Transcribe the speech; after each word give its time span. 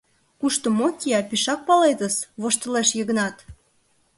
—Кушто 0.39 0.67
мо 0.77 0.87
кия, 0.99 1.19
пешак 1.29 1.59
палетыс,— 1.67 2.15
воштылеш 2.41 2.89
Йыгнат. 2.97 3.35